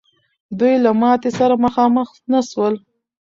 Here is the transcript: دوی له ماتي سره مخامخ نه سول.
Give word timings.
دوی 0.59 0.75
له 0.85 0.91
ماتي 1.01 1.29
سره 1.39 1.55
مخامخ 1.65 2.09
نه 2.31 2.39
سول. 2.51 2.73